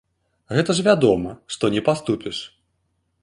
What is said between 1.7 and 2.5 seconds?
не паступіш.